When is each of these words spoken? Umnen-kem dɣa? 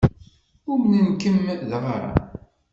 Umnen-kem 0.71 1.37
dɣa? 1.69 1.95